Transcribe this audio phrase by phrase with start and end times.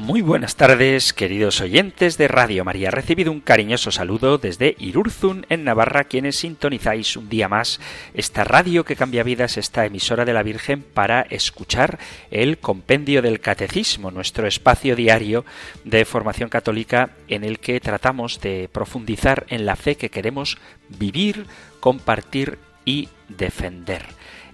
[0.00, 2.90] Muy buenas tardes, queridos oyentes de Radio María.
[2.90, 7.80] Recibido un cariñoso saludo desde Irurzun, en Navarra, quienes sintonizáis un día más
[8.14, 11.98] esta radio que cambia vidas, esta emisora de la Virgen, para escuchar
[12.30, 15.44] el Compendio del Catecismo, nuestro espacio diario
[15.84, 20.56] de formación católica en el que tratamos de profundizar en la fe que queremos
[20.88, 21.44] vivir,
[21.78, 24.06] compartir y defender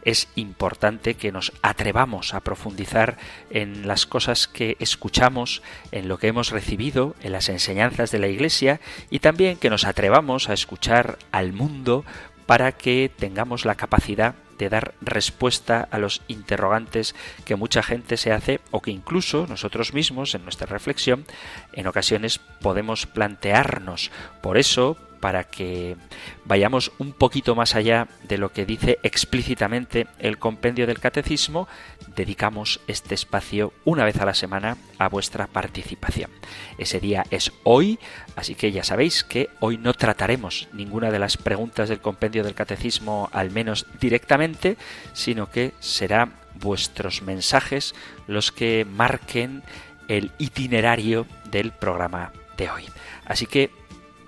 [0.06, 3.19] es importante que nos atrevamos a profundizar
[3.51, 8.29] en las cosas que escuchamos, en lo que hemos recibido, en las enseñanzas de la
[8.29, 12.04] Iglesia y también que nos atrevamos a escuchar al mundo
[12.46, 18.32] para que tengamos la capacidad de dar respuesta a los interrogantes que mucha gente se
[18.32, 21.27] hace o que incluso nosotros mismos en nuestra reflexión
[21.73, 24.12] en ocasiones podemos plantearnos.
[24.40, 25.96] Por eso, para que
[26.45, 31.68] vayamos un poquito más allá de lo que dice explícitamente el compendio del catecismo,
[32.14, 36.30] dedicamos este espacio una vez a la semana a vuestra participación.
[36.78, 37.98] Ese día es hoy,
[38.37, 42.54] así que ya sabéis que hoy no trataremos ninguna de las preguntas del compendio del
[42.54, 44.76] catecismo, al menos directamente,
[45.12, 47.94] sino que serán vuestros mensajes
[48.26, 49.62] los que marquen
[50.09, 52.84] el itinerario del programa de hoy.
[53.24, 53.70] Así que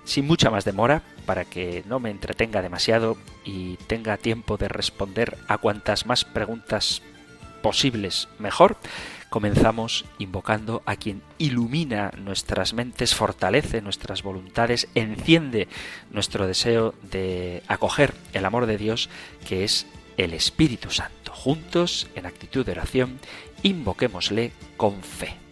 [0.09, 3.15] sin mucha más demora, para que no me entretenga demasiado
[3.45, 7.03] y tenga tiempo de responder a cuantas más preguntas
[7.61, 8.77] posibles mejor,
[9.29, 15.67] comenzamos invocando a quien ilumina nuestras mentes, fortalece nuestras voluntades, enciende
[16.09, 19.11] nuestro deseo de acoger el amor de Dios,
[19.47, 19.85] que es
[20.17, 21.31] el Espíritu Santo.
[21.31, 23.19] Juntos, en actitud de oración,
[23.61, 25.48] invoquémosle con fe.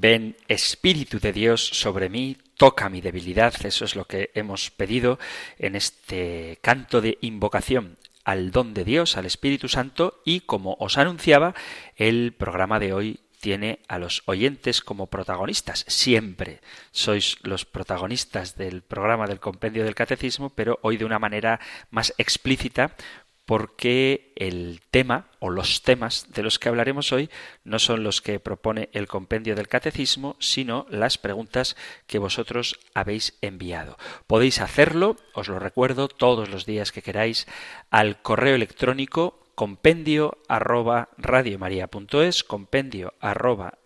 [0.00, 3.54] Ven Espíritu de Dios sobre mí, toca mi debilidad.
[3.64, 5.18] Eso es lo que hemos pedido
[5.58, 10.96] en este canto de invocación al don de Dios, al Espíritu Santo, y como os
[10.96, 11.54] anunciaba,
[11.96, 15.84] el programa de hoy tiene a los oyentes como protagonistas.
[15.88, 16.60] Siempre
[16.92, 21.60] sois los protagonistas del programa del compendio del catecismo, pero hoy de una manera
[21.90, 22.94] más explícita
[23.50, 27.30] porque el tema o los temas de los que hablaremos hoy
[27.64, 31.76] no son los que propone el compendio del catecismo, sino las preguntas
[32.06, 33.98] que vosotros habéis enviado.
[34.28, 37.48] Podéis hacerlo, os lo recuerdo, todos los días que queráis,
[37.90, 41.08] al correo electrónico compendio arroba
[42.46, 43.78] compendio arroba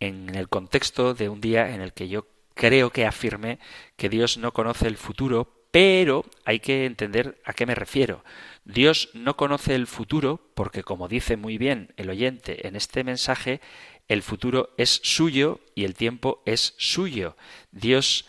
[0.00, 3.58] en el contexto de un día en el que yo creo que afirmé
[3.96, 8.24] que Dios no conoce el futuro, pero hay que entender a qué me refiero.
[8.64, 13.60] Dios no conoce el futuro porque, como dice muy bien el oyente en este mensaje,
[14.08, 17.36] el futuro es suyo y el tiempo es suyo.
[17.70, 18.26] Dios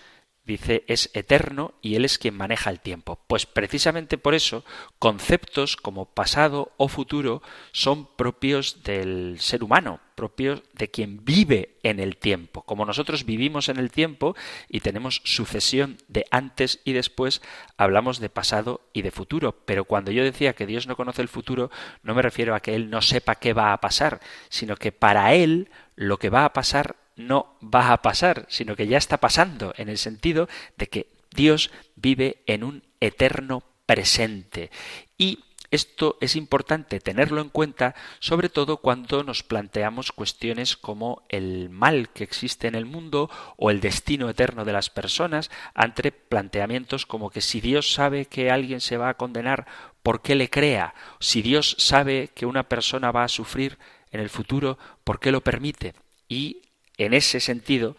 [0.50, 3.20] dice es eterno y Él es quien maneja el tiempo.
[3.28, 4.66] Pues precisamente por eso
[5.00, 7.42] conceptos como pasado o futuro
[7.72, 12.64] son propios del ser humano, propios de quien vive en el tiempo.
[12.64, 14.36] Como nosotros vivimos en el tiempo
[14.68, 17.42] y tenemos sucesión de antes y después,
[17.78, 19.56] hablamos de pasado y de futuro.
[19.66, 21.72] Pero cuando yo decía que Dios no conoce el futuro,
[22.04, 25.34] no me refiero a que Él no sepa qué va a pasar, sino que para
[25.36, 29.74] Él lo que va a pasar no va a pasar, sino que ya está pasando,
[29.78, 30.48] en el sentido
[30.78, 34.72] de que Dios vive en un eterno presente.
[35.18, 41.70] Y esto es importante tenerlo en cuenta, sobre todo cuando nos planteamos cuestiones como el
[41.70, 47.06] mal que existe en el mundo o el destino eterno de las personas, ante planteamientos
[47.06, 49.68] como que si Dios sabe que alguien se va a condenar,
[50.02, 50.96] ¿por qué le crea?
[51.20, 53.78] Si Dios sabe que una persona va a sufrir
[54.10, 55.94] en el futuro, ¿por qué lo permite?
[56.28, 56.64] Y
[57.00, 57.98] en ese sentido,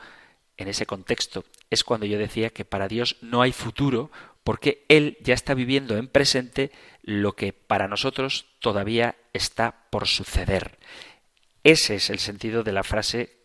[0.56, 4.10] en ese contexto, es cuando yo decía que para Dios no hay futuro
[4.44, 6.70] porque Él ya está viviendo en presente
[7.02, 10.78] lo que para nosotros todavía está por suceder.
[11.64, 13.36] Ese es el sentido de la frase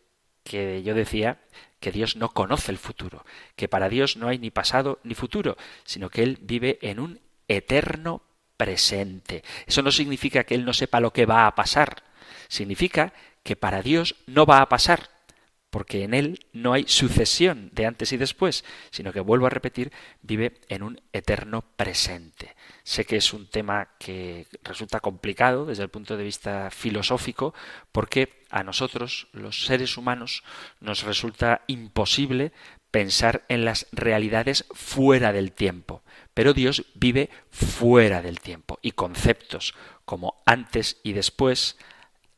[0.44, 1.40] que yo decía
[1.80, 5.58] que Dios no conoce el futuro, que para Dios no hay ni pasado ni futuro,
[5.86, 8.22] sino que Él vive en un eterno
[8.58, 9.44] presente.
[9.68, 12.04] Eso no significa que Él no sepa lo que va a pasar,
[12.48, 15.10] significa que para Dios no va a pasar,
[15.76, 19.92] porque en él no hay sucesión de antes y después, sino que, vuelvo a repetir,
[20.22, 22.56] vive en un eterno presente.
[22.84, 27.54] Sé que es un tema que resulta complicado desde el punto de vista filosófico,
[27.92, 30.46] porque a nosotros, los seres humanos,
[30.80, 32.54] nos resulta imposible
[32.90, 36.04] pensar en las realidades fuera del tiempo.
[36.34, 41.76] Pero Dios vive fuera del tiempo y conceptos como antes y después,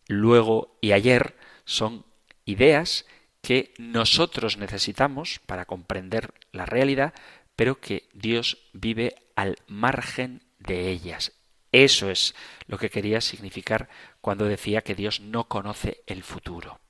[0.07, 2.03] luego y ayer son
[2.43, 3.05] ideas
[3.47, 7.13] que nosotros necesitamos para comprender la realidad,
[7.55, 11.31] pero que Dios vive al margen de ellas.
[11.71, 12.35] Eso es
[12.65, 13.87] lo que quería significar
[14.19, 16.81] cuando decía que Dios no conoce el futuro.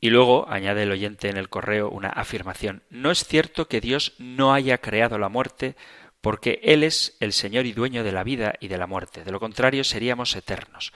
[0.00, 2.84] Y luego añade el oyente en el correo una afirmación.
[2.88, 5.76] No es cierto que Dios no haya creado la muerte
[6.22, 9.24] porque Él es el Señor y dueño de la vida y de la muerte.
[9.24, 10.94] De lo contrario seríamos eternos.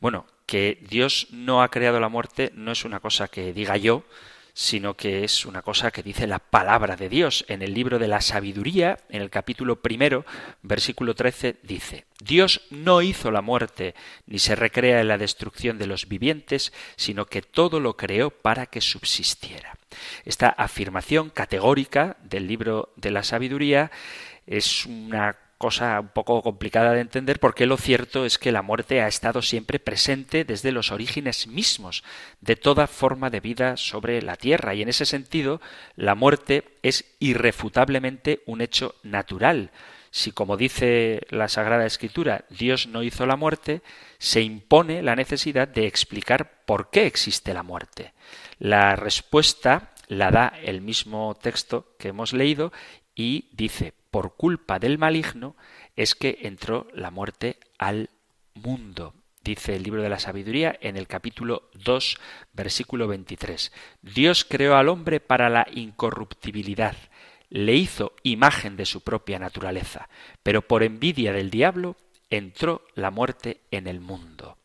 [0.00, 4.04] Bueno, que Dios no ha creado la muerte no es una cosa que diga yo,
[4.58, 7.44] sino que es una cosa que dice la palabra de Dios.
[7.46, 10.26] En el libro de la sabiduría, en el capítulo primero,
[10.62, 13.94] versículo 13, dice, Dios no hizo la muerte,
[14.26, 18.66] ni se recrea en la destrucción de los vivientes, sino que todo lo creó para
[18.66, 19.78] que subsistiera.
[20.24, 23.92] Esta afirmación categórica del libro de la sabiduría
[24.44, 29.02] es una cosa un poco complicada de entender porque lo cierto es que la muerte
[29.02, 32.04] ha estado siempre presente desde los orígenes mismos
[32.40, 35.60] de toda forma de vida sobre la Tierra y en ese sentido
[35.96, 39.72] la muerte es irrefutablemente un hecho natural.
[40.10, 43.82] Si, como dice la Sagrada Escritura, Dios no hizo la muerte,
[44.18, 48.14] se impone la necesidad de explicar por qué existe la muerte.
[48.58, 52.72] La respuesta la da el mismo texto que hemos leído
[53.14, 55.56] y dice, por culpa del maligno
[55.96, 58.10] es que entró la muerte al
[58.54, 59.14] mundo.
[59.42, 62.18] Dice el libro de la sabiduría en el capítulo 2,
[62.52, 63.72] versículo 23.
[64.02, 66.96] Dios creó al hombre para la incorruptibilidad,
[67.48, 70.08] le hizo imagen de su propia naturaleza,
[70.42, 71.96] pero por envidia del diablo
[72.28, 74.57] entró la muerte en el mundo.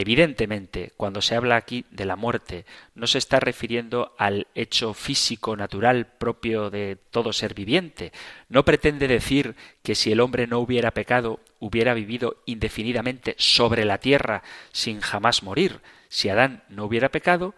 [0.00, 5.56] Evidentemente, cuando se habla aquí de la muerte, no se está refiriendo al hecho físico
[5.56, 8.12] natural propio de todo ser viviente.
[8.48, 13.98] No pretende decir que si el hombre no hubiera pecado, hubiera vivido indefinidamente sobre la
[13.98, 15.80] tierra sin jamás morir.
[16.08, 17.56] Si Adán no hubiera pecado,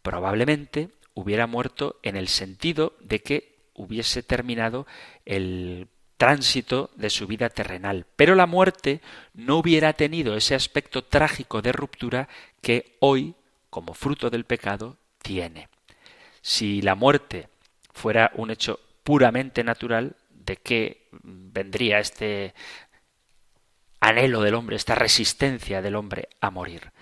[0.00, 4.86] probablemente hubiera muerto en el sentido de que hubiese terminado
[5.26, 5.88] el
[6.22, 8.06] tránsito de su vida terrenal.
[8.14, 9.00] Pero la muerte
[9.34, 12.28] no hubiera tenido ese aspecto trágico de ruptura
[12.60, 13.34] que hoy,
[13.70, 15.68] como fruto del pecado, tiene.
[16.40, 17.48] Si la muerte
[17.92, 22.54] fuera un hecho puramente natural, ¿de qué vendría este
[23.98, 26.92] anhelo del hombre, esta resistencia del hombre a morir?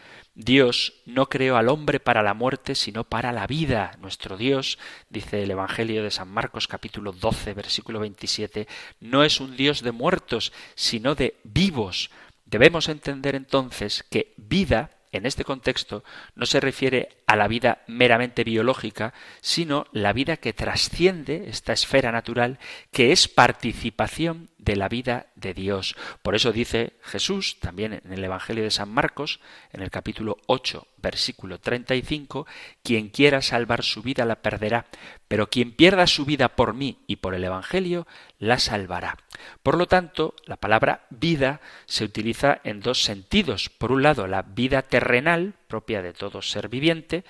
[0.44, 3.92] Dios no creó al hombre para la muerte, sino para la vida.
[4.00, 4.78] Nuestro Dios,
[5.10, 8.66] dice el Evangelio de San Marcos capítulo 12, versículo 27,
[9.00, 12.10] no es un Dios de muertos, sino de vivos.
[12.46, 16.04] Debemos entender entonces que vida en este contexto
[16.34, 22.10] no se refiere a la vida meramente biológica, sino la vida que trasciende esta esfera
[22.10, 22.58] natural,
[22.90, 25.94] que es participación de la vida de Dios.
[26.22, 29.38] Por eso dice Jesús, también en el Evangelio de San Marcos,
[29.72, 32.48] en el capítulo 8, versículo 35,
[32.82, 34.86] quien quiera salvar su vida la perderá,
[35.28, 38.08] pero quien pierda su vida por mí y por el Evangelio,
[38.40, 39.16] la salvará.
[39.62, 43.68] Por lo tanto, la palabra vida se utiliza en dos sentidos.
[43.68, 47.24] Por un lado, la vida terrenal, propia de todo ser viviente,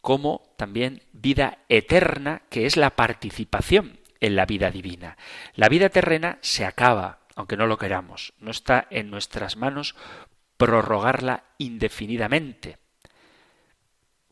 [0.00, 5.18] como también vida eterna, que es la participación en la vida divina.
[5.54, 8.32] La vida terrena se acaba, aunque no lo queramos.
[8.38, 9.94] No está en nuestras manos
[10.56, 12.78] prorrogarla indefinidamente.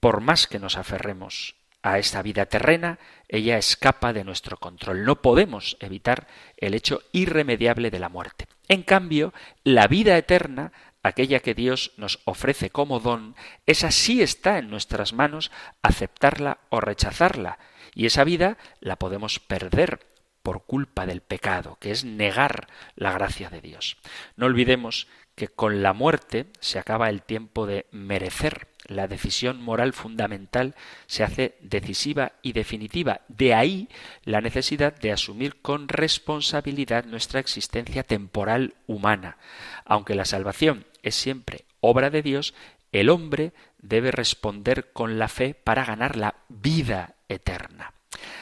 [0.00, 5.04] Por más que nos aferremos a esta vida terrena, ella escapa de nuestro control.
[5.04, 6.26] No podemos evitar
[6.56, 8.46] el hecho irremediable de la muerte.
[8.68, 9.32] En cambio,
[9.64, 13.34] la vida eterna, aquella que Dios nos ofrece como don,
[13.66, 15.50] esa sí está en nuestras manos
[15.82, 17.58] aceptarla o rechazarla.
[17.94, 20.06] Y esa vida la podemos perder
[20.42, 23.96] por culpa del pecado, que es negar la gracia de Dios.
[24.36, 28.68] No olvidemos que con la muerte se acaba el tiempo de merecer.
[28.86, 30.74] La decisión moral fundamental
[31.06, 33.20] se hace decisiva y definitiva.
[33.28, 33.88] De ahí
[34.24, 39.38] la necesidad de asumir con responsabilidad nuestra existencia temporal humana.
[39.84, 42.54] Aunque la salvación es siempre obra de Dios,
[42.92, 47.94] el hombre debe responder con la fe para ganar la vida eterna.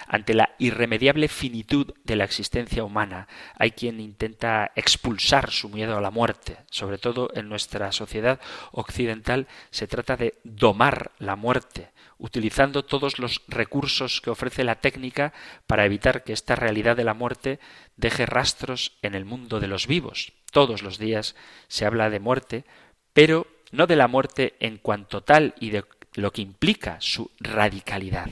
[0.07, 6.01] Ante la irremediable finitud de la existencia humana, hay quien intenta expulsar su miedo a
[6.01, 6.57] la muerte.
[6.71, 8.41] Sobre todo en nuestra sociedad
[8.73, 15.35] occidental se trata de domar la muerte, utilizando todos los recursos que ofrece la técnica
[15.67, 17.61] para evitar que esta realidad de la muerte
[17.97, 20.33] deje rastros en el mundo de los vivos.
[20.51, 21.37] Todos los días
[21.69, 22.65] se habla de muerte,
[23.13, 25.85] pero no de la muerte en cuanto tal y de
[26.19, 28.29] lo que implica su radicalidad.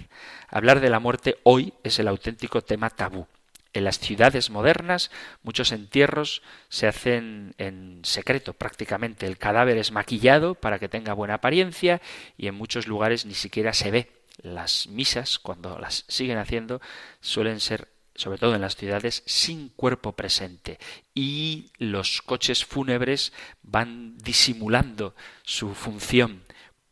[0.49, 3.28] Hablar de la muerte hoy es el auténtico tema tabú.
[3.75, 5.12] En las ciudades modernas
[5.45, 9.26] muchos entierros se hacen en secreto prácticamente.
[9.26, 12.00] El cadáver es maquillado para que tenga buena apariencia
[12.37, 14.11] y en muchos lugares ni siquiera se ve.
[14.43, 16.81] Las misas, cuando las siguen haciendo,
[17.21, 20.78] suelen ser sobre todo en las ciudades, sin cuerpo presente.
[21.14, 25.14] Y los coches fúnebres van disimulando
[25.45, 26.46] su función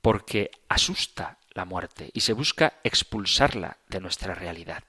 [0.04, 4.84] porque asusta la muerte y se busca expulsarla de nuestra realidad.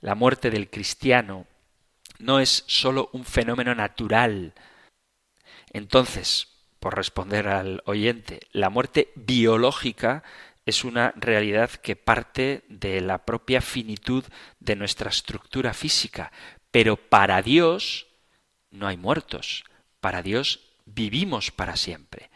[0.00, 1.46] La muerte del cristiano
[2.18, 4.54] no es sólo un fenómeno natural.
[5.74, 10.22] Entonces, por responder al oyente, la muerte biológica
[10.64, 14.24] es una realidad que parte de la propia finitud
[14.58, 16.32] de nuestra estructura física,
[16.70, 18.06] pero para Dios
[18.70, 19.64] no hay muertos,
[20.00, 22.30] para Dios vivimos para siempre.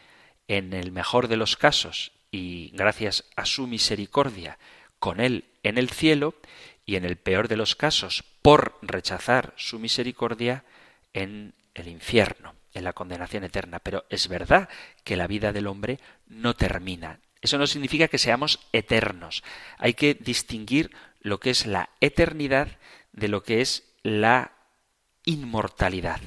[0.47, 4.57] En el mejor de los casos, y gracias a su misericordia,
[4.99, 6.35] con Él en el cielo,
[6.85, 10.63] y en el peor de los casos, por rechazar su misericordia,
[11.13, 13.79] en el infierno, en la condenación eterna.
[13.79, 14.69] Pero es verdad
[15.03, 17.19] que la vida del hombre no termina.
[17.41, 19.43] Eso no significa que seamos eternos.
[19.77, 20.91] Hay que distinguir
[21.21, 22.79] lo que es la eternidad
[23.13, 24.51] de lo que es la
[25.25, 26.21] inmortalidad.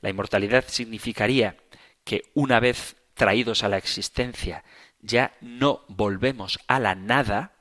[0.00, 1.56] La inmortalidad significaría
[2.04, 4.64] que una vez traídos a la existencia
[5.00, 7.52] ya no volvemos a la nada,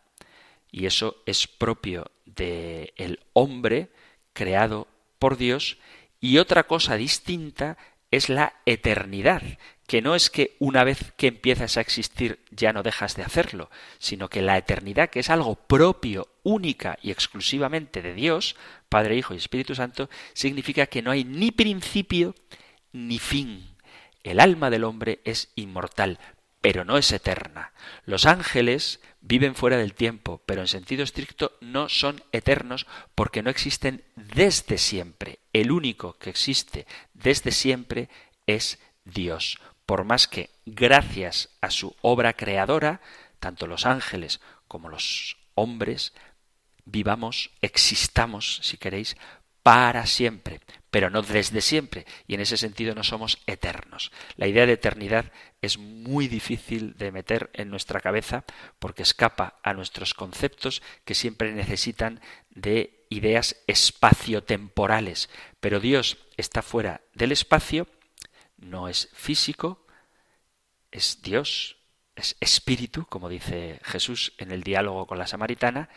[0.72, 3.92] y eso es propio del el hombre
[4.34, 4.88] creado
[5.20, 5.78] por Dios,
[6.20, 7.78] y otra cosa distinta
[8.10, 9.42] es la eternidad,
[9.86, 13.70] que no es que una vez que empiezas a existir ya no dejas de hacerlo,
[14.00, 18.56] sino que la eternidad, que es algo propio, única y exclusivamente de Dios,
[18.90, 22.36] Padre, Hijo y Espíritu Santo, significa que no hay ni principio
[22.92, 23.77] ni fin.
[24.28, 26.20] El alma del hombre es inmortal,
[26.60, 27.72] pero no es eterna.
[28.04, 33.50] Los ángeles viven fuera del tiempo, pero en sentido estricto no son eternos porque no
[33.50, 35.40] existen desde siempre.
[35.54, 38.10] El único que existe desde siempre
[38.48, 39.60] es Dios.
[39.86, 43.00] Por más que, gracias a su obra creadora,
[43.40, 46.14] tanto los ángeles como los hombres
[46.84, 49.16] vivamos, existamos, si queréis,
[49.68, 54.14] para siempre, pero no desde siempre, y en ese sentido no somos eternos.
[54.38, 58.46] La idea de eternidad es muy difícil de meter en nuestra cabeza
[58.80, 67.02] porque escapa a nuestros conceptos que siempre necesitan de ideas espaciotemporales, pero Dios está fuera
[67.14, 67.90] del espacio,
[68.56, 69.86] no es físico,
[70.92, 71.76] es Dios,
[72.16, 75.90] es espíritu, como dice Jesús en el diálogo con la samaritana,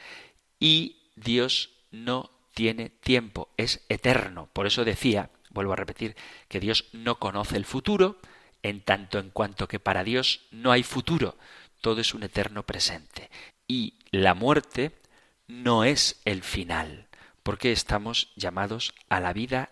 [0.58, 4.50] y Dios no tiene tiempo, es eterno.
[4.52, 6.14] Por eso decía, vuelvo a repetir,
[6.46, 8.18] que Dios no conoce el futuro,
[8.62, 11.38] en tanto en cuanto que para Dios no hay futuro,
[11.80, 13.30] todo es un eterno presente.
[13.66, 14.92] Y la muerte
[15.46, 17.08] no es el final,
[17.42, 19.70] porque estamos llamados a la vida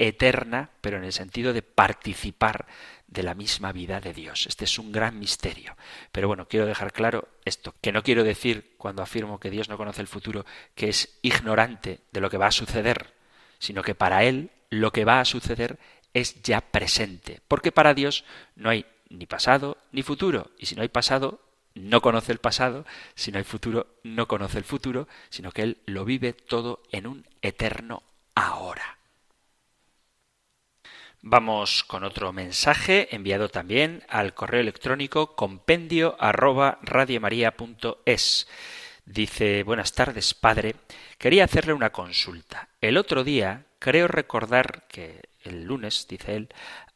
[0.00, 2.66] eterna, pero en el sentido de participar
[3.14, 4.46] de la misma vida de Dios.
[4.46, 5.76] Este es un gran misterio.
[6.12, 9.78] Pero bueno, quiero dejar claro esto, que no quiero decir cuando afirmo que Dios no
[9.78, 13.14] conoce el futuro que es ignorante de lo que va a suceder,
[13.58, 15.78] sino que para Él lo que va a suceder
[16.12, 18.24] es ya presente, porque para Dios
[18.56, 21.40] no hay ni pasado ni futuro, y si no hay pasado,
[21.74, 25.78] no conoce el pasado, si no hay futuro, no conoce el futuro, sino que Él
[25.86, 28.02] lo vive todo en un eterno
[28.34, 28.98] ahora.
[31.26, 36.78] Vamos con otro mensaje enviado también al correo electrónico compendio arroba
[39.06, 40.76] Dice, buenas tardes, padre.
[41.16, 42.68] Quería hacerle una consulta.
[42.82, 46.48] El otro día creo recordar que el lunes, dice él,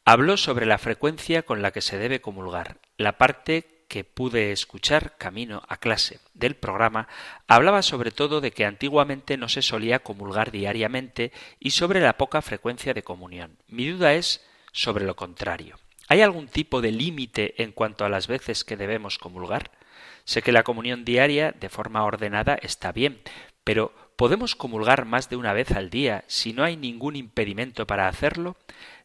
[0.05, 2.77] habló sobre la frecuencia con la que se debe comulgar.
[2.97, 7.09] La parte que pude escuchar camino a clase del programa
[7.47, 12.41] hablaba sobre todo de que antiguamente no se solía comulgar diariamente y sobre la poca
[12.41, 13.57] frecuencia de comunión.
[13.67, 15.77] Mi duda es sobre lo contrario.
[16.07, 19.71] ¿Hay algún tipo de límite en cuanto a las veces que debemos comulgar?
[20.23, 23.21] Sé que la comunión diaria, de forma ordenada, está bien,
[23.63, 28.07] pero ¿podemos comulgar más de una vez al día si no hay ningún impedimento para
[28.07, 28.55] hacerlo?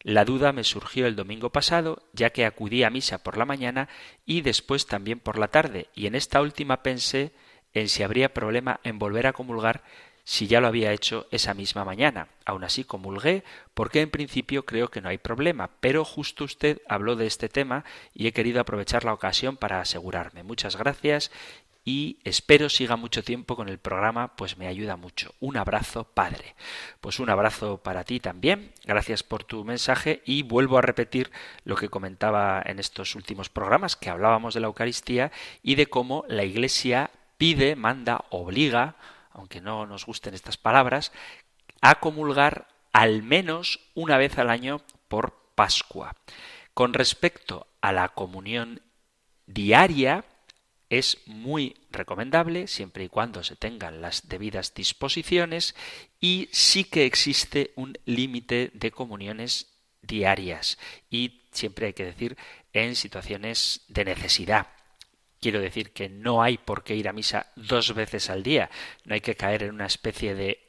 [0.05, 3.89] La duda me surgió el domingo pasado, ya que acudí a misa por la mañana
[4.27, 7.33] y después también por la tarde, y en esta última pensé
[7.73, 9.83] en si habría problema en volver a comulgar
[10.25, 12.29] si ya lo había hecho esa misma mañana.
[12.45, 17.17] Aún así comulgué porque en principio creo que no hay problema, pero justo usted habló
[17.17, 20.43] de este tema y he querido aprovechar la ocasión para asegurarme.
[20.43, 21.31] Muchas gracias
[21.85, 25.35] y espero siga mucho tiempo con el programa, pues me ayuda mucho.
[25.41, 26.55] Un abrazo, padre.
[27.01, 28.73] Pues un abrazo para ti también.
[28.85, 31.31] Gracias por tu mensaje y vuelvo a repetir
[31.65, 35.31] lo que comentaba en estos últimos programas, que hablábamos de la Eucaristía
[35.63, 38.97] y de cómo la Iglesia pide, manda, obliga,
[39.33, 41.13] aunque no nos gusten estas palabras,
[41.83, 46.17] a comulgar al menos una vez al año por Pascua.
[46.73, 48.81] Con respecto a la comunión
[49.47, 50.25] diaria,
[50.99, 55.75] es muy recomendable siempre y cuando se tengan las debidas disposiciones
[56.21, 60.79] y sí que existe un límite de comuniones diarias
[61.11, 62.37] y siempre hay que decir
[62.73, 64.69] en situaciones de necesidad.
[65.41, 68.71] Quiero decir que no hay por qué ir a misa dos veces al día,
[69.05, 70.65] no hay que caer en una especie de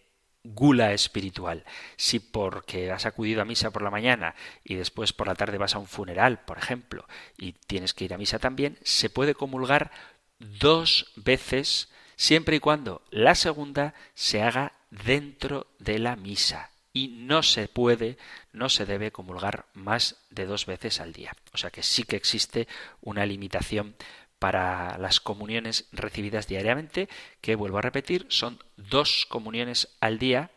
[0.46, 1.64] gula espiritual.
[1.96, 5.76] Si porque has acudido a misa por la mañana y después por la tarde vas
[5.76, 7.08] a un funeral, por ejemplo,
[7.38, 9.92] y tienes que ir a misa también, se puede comulgar
[10.40, 17.44] dos veces siempre y cuando la segunda se haga dentro de la misa y no
[17.44, 18.18] se puede,
[18.54, 21.36] no se debe comulgar más de dos veces al día.
[21.54, 22.70] O sea que sí que existe
[23.02, 23.96] una limitación
[24.40, 27.10] para las comuniones recibidas diariamente,
[27.42, 30.52] que vuelvo a repetir, son dos comuniones al día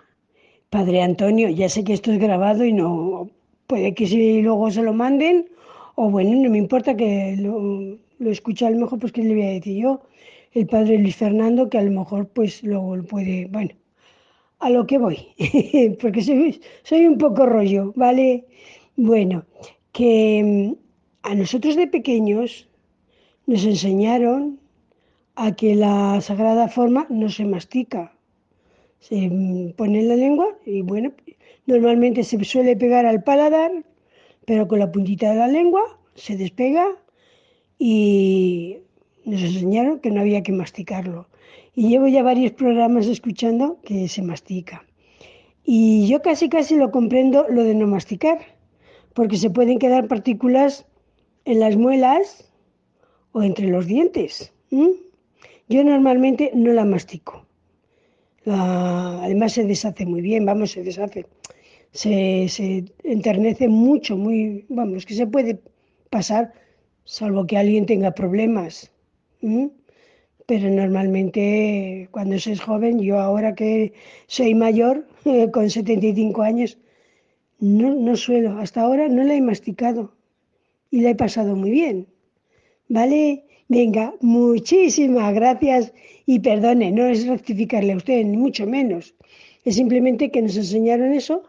[0.70, 3.30] Padre Antonio, ya sé que esto es grabado y no
[3.68, 5.48] puede que si luego se lo manden,
[5.96, 9.34] o bueno, no me importa que lo, lo escuche a lo mejor, pues que le
[9.34, 10.02] voy a decir yo,
[10.54, 13.72] el padre Luis Fernando, que a lo mejor pues luego lo puede, bueno,
[14.60, 15.28] a lo que voy,
[16.02, 18.46] porque soy, un poco rollo, ¿vale?
[18.96, 19.46] Bueno,
[19.92, 20.76] que mm,
[21.24, 22.68] a nosotros de pequeños
[23.48, 24.60] nos enseñaron
[25.36, 28.14] a que la sagrada forma no se mastica.
[29.00, 29.30] Se
[29.78, 31.12] pone en la lengua y bueno,
[31.68, 33.72] normalmente se suele pegar al paladar,
[34.46, 35.84] pero con la puntita de la lengua
[36.16, 36.88] se despega
[37.78, 38.78] y
[39.26, 41.28] nos enseñaron que no había que masticarlo.
[41.76, 44.86] Y llevo ya varios programas escuchando que se mastica.
[45.64, 48.40] Y yo casi casi lo comprendo lo de no masticar,
[49.14, 50.86] porque se pueden quedar partículas
[51.44, 52.52] en las muelas
[53.32, 54.54] o entre los dientes.
[55.68, 57.46] Yo normalmente no la mastico.
[58.46, 61.26] además se deshace muy bien, vamos, se deshace.
[61.92, 65.60] Se, se enternece mucho, muy, vamos, que se puede
[66.10, 66.54] pasar,
[67.06, 68.92] salvo que alguien tenga problemas.
[70.46, 73.94] Pero normalmente cuando se es joven, yo ahora que
[74.28, 75.08] soy mayor,
[75.54, 76.78] con 75 años,
[77.60, 80.14] no, no suelo, hasta ahora no la he masticado
[80.92, 82.08] y la he pasado muy bien.
[82.88, 83.46] ¿Vale?
[83.68, 85.92] Venga, muchísimas gracias
[86.28, 89.16] y perdone, no es rectificarle a usted, ni mucho menos.
[89.64, 91.44] Es simplemente que nos enseñaron eso,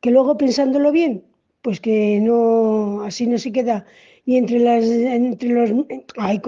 [0.00, 1.24] que luego pensándolo bien,
[1.62, 3.84] pues que no, así no se queda
[4.30, 5.70] ni entre las, entre los,
[6.16, 6.40] ay,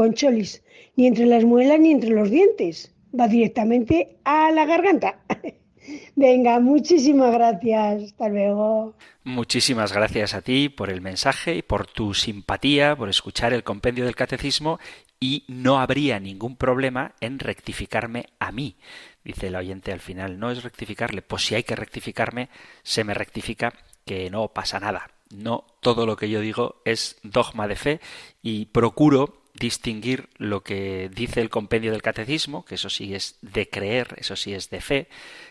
[0.94, 2.94] ni entre las muelas ni entre los dientes.
[3.18, 5.18] Va directamente a la garganta.
[6.14, 8.04] Venga, muchísimas gracias.
[8.04, 8.94] Hasta luego.
[9.24, 14.04] Muchísimas gracias a ti por el mensaje y por tu simpatía, por escuchar el compendio
[14.04, 14.78] del catecismo
[15.18, 18.76] y no habría ningún problema en rectificarme a mí.
[19.24, 22.48] Dice el oyente al final, no es rectificarle, pues si hay que rectificarme,
[22.84, 23.72] se me rectifica
[24.04, 25.11] que no pasa nada.
[25.32, 28.00] No todo lo que yo digo es dogma de fe
[28.42, 33.68] y procuro distinguir lo que dice el compendio del catecismo, que eso sí es de
[33.68, 35.08] creer, eso sí es de fe,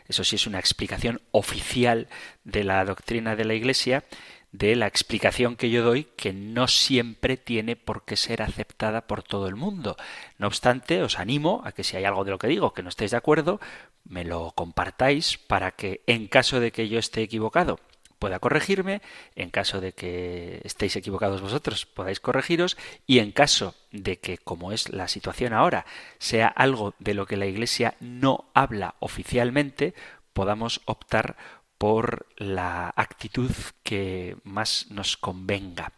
[0.08, 2.08] eso sí es una explicación oficial
[2.44, 4.04] de la doctrina de la Iglesia,
[4.52, 9.24] de la explicación que yo doy, que no siempre tiene por qué ser aceptada por
[9.24, 9.96] todo el mundo.
[10.38, 12.89] No obstante, os animo a que si hay algo de lo que digo que no
[12.89, 13.62] estéis de acuerdo,
[14.04, 17.80] me lo compartáis para que en caso de que yo esté equivocado
[18.22, 19.02] pueda corregirme,
[19.36, 24.72] en caso de que estéis equivocados vosotros podáis corregiros y en caso de que, como
[24.72, 25.88] es la situación ahora,
[26.20, 29.96] sea algo de lo que la Iglesia no habla oficialmente,
[30.34, 31.36] podamos optar
[31.80, 33.50] por la actitud
[33.82, 35.92] que más nos convenga.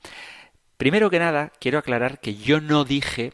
[0.78, 3.34] Primero que nada, quiero aclarar que yo no dije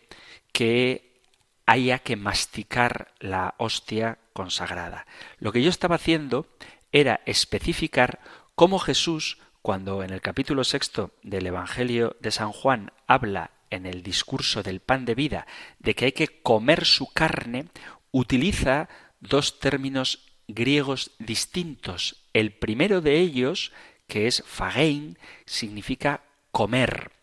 [0.51, 1.21] que
[1.67, 5.05] haya que masticar la hostia consagrada.
[5.37, 6.47] Lo que yo estaba haciendo
[6.91, 8.19] era especificar
[8.59, 14.03] cómo Jesús, cuando en el capítulo sexto del Evangelio de San Juan habla en el
[14.03, 15.47] discurso del pan de vida
[15.79, 17.69] de que hay que comer su carne,
[18.11, 18.89] utiliza
[19.21, 22.25] dos términos griegos distintos.
[22.33, 23.71] El primero de ellos,
[24.07, 27.13] que es fagein, significa comer.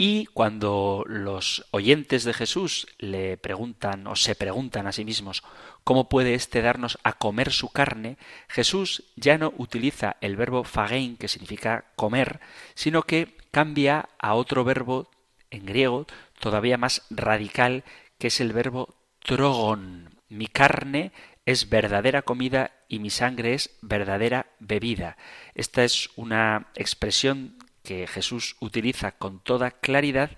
[0.00, 5.42] Y cuando los oyentes de Jesús le preguntan o se preguntan a sí mismos
[5.82, 8.16] cómo puede éste darnos a comer su carne,
[8.48, 12.38] Jesús ya no utiliza el verbo fagein, que significa comer,
[12.76, 15.10] sino que cambia a otro verbo
[15.50, 16.06] en griego
[16.38, 17.82] todavía más radical,
[18.18, 20.10] que es el verbo trogon.
[20.28, 21.10] Mi carne
[21.44, 25.16] es verdadera comida y mi sangre es verdadera bebida.
[25.56, 27.56] Esta es una expresión
[27.88, 30.32] que Jesús utiliza con toda claridad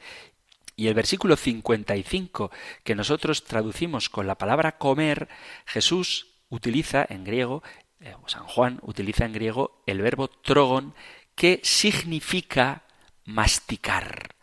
[0.77, 2.53] y el versículo 55
[2.85, 5.29] que nosotros traducimos con la palabra comer,
[5.67, 7.65] Jesús utiliza en griego,
[7.99, 10.95] eh, San Juan utiliza en griego el verbo trogon
[11.35, 12.85] que significa
[13.25, 14.37] masticar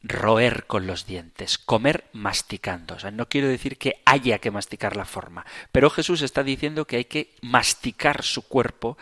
[0.00, 2.94] roer con los dientes, comer masticando.
[2.94, 6.84] O sea, no quiero decir que haya que masticar la forma, pero Jesús está diciendo
[6.84, 8.96] que hay que masticar su cuerpo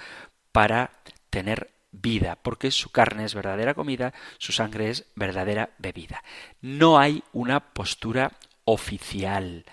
[0.51, 0.93] para
[1.29, 6.23] tener vida, porque su carne es verdadera comida, su sangre es verdadera bebida.
[6.61, 8.33] No hay una postura
[8.65, 9.65] oficial,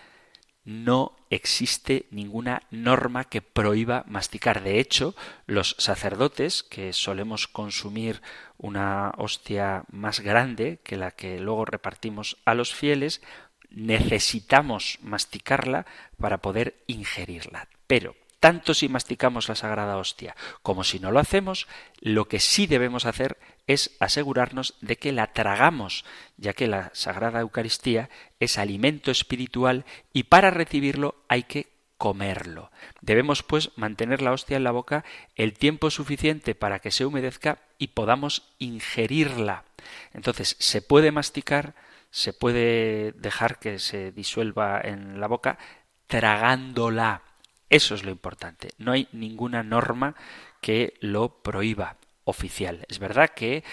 [0.68, 4.64] no existe ninguna norma que prohíba masticar.
[4.64, 8.22] De hecho, los sacerdotes, que solemos consumir
[8.58, 13.22] una hostia más grande que la que luego repartimos a los fieles,
[13.70, 15.86] necesitamos masticarla
[16.18, 17.70] para poder ingerirla.
[17.88, 21.68] Pero tanto si masticamos la sagrada hostia como si no lo hacemos,
[22.00, 26.06] lo que sí debemos hacer es asegurarnos de que la tragamos,
[26.38, 32.72] ya que la sagrada Eucaristía es alimento espiritual y para recibirlo hay que comerlo.
[33.02, 35.04] Debemos, pues, mantener la hostia en la boca
[35.36, 39.66] el tiempo suficiente para que se humedezca y podamos ingerirla.
[40.14, 41.74] Entonces, se puede masticar,
[42.12, 45.58] se puede dejar que se disuelva en la boca
[46.06, 47.24] tragándola.
[47.70, 48.70] Eso es lo importante.
[48.78, 50.16] No hay ninguna norma
[50.62, 52.86] que lo prohíba oficial.
[52.90, 53.64] Es verdad que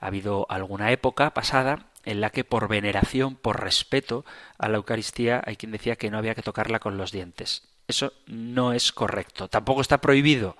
[0.00, 4.24] ha habido alguna época pasada en la que por veneración, por respeto
[4.58, 7.68] a la Eucaristía, hay quien decía que no había que tocarla con los dientes.
[7.88, 9.48] Eso no es correcto.
[9.48, 10.56] Tampoco está prohibido,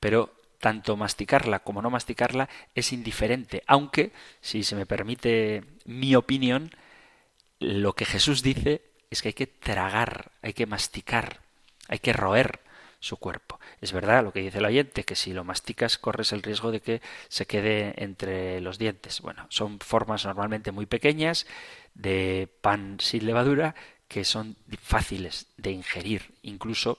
[0.00, 3.62] pero tanto masticarla como no masticarla es indiferente.
[3.66, 6.70] Aunque, si se me permite mi opinión,
[7.60, 11.47] lo que Jesús dice es que hay que tragar, hay que masticar
[11.88, 12.60] hay que roer
[13.00, 13.60] su cuerpo.
[13.80, 16.80] Es verdad lo que dice el oyente, que si lo masticas corres el riesgo de
[16.80, 19.20] que se quede entre los dientes.
[19.20, 21.46] Bueno, son formas normalmente muy pequeñas
[21.94, 23.74] de pan sin levadura
[24.08, 26.34] que son fáciles de ingerir.
[26.42, 26.98] Incluso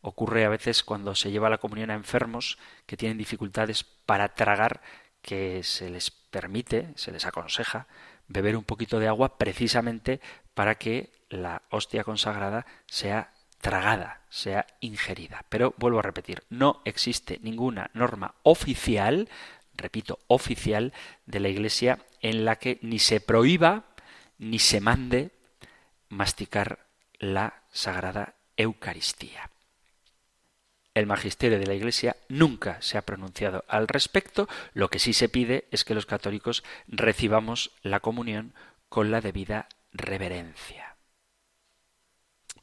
[0.00, 4.80] ocurre a veces cuando se lleva la comunión a enfermos que tienen dificultades para tragar
[5.22, 7.86] que se les permite, se les aconseja
[8.28, 10.20] beber un poquito de agua precisamente
[10.54, 13.32] para que la hostia consagrada sea
[13.66, 15.44] tragada, sea ingerida.
[15.48, 19.28] Pero vuelvo a repetir, no existe ninguna norma oficial,
[19.74, 20.92] repito, oficial
[21.26, 23.82] de la Iglesia en la que ni se prohíba
[24.38, 25.30] ni se mande
[26.10, 26.86] masticar
[27.18, 29.50] la Sagrada Eucaristía.
[30.94, 34.48] El magisterio de la Iglesia nunca se ha pronunciado al respecto.
[34.74, 38.54] Lo que sí se pide es que los católicos recibamos la comunión
[38.88, 40.85] con la debida reverencia.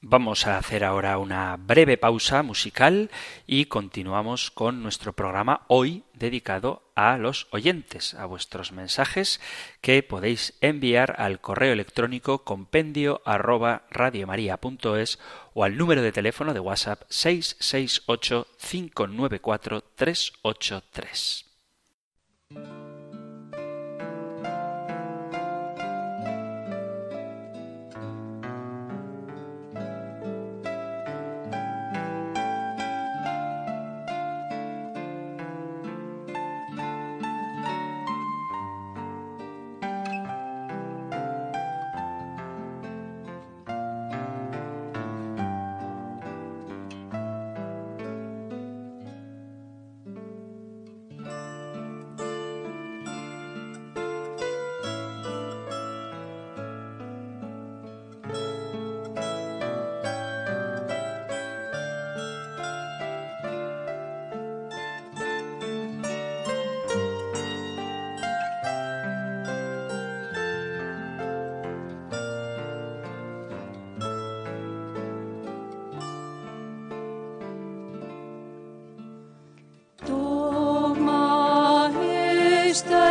[0.05, 3.09] Vamos a hacer ahora una breve pausa musical
[3.47, 9.39] y continuamos con nuestro programa hoy dedicado a los oyentes, a vuestros mensajes
[9.79, 15.19] que podéis enviar al correo electrónico compendio arroba radiomaria.es
[15.53, 21.52] o al número de teléfono de WhatsApp 668 594 383.